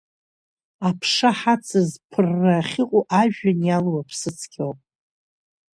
Аԥша 0.87 1.31
ҳацыз, 1.39 1.89
ԥырра 2.09 2.53
ахьыҟоу, 2.59 3.03
ажәҩан 3.21 3.59
иалоу 3.63 3.97
аԥсы 4.01 4.29
цқьоуп. 4.37 4.79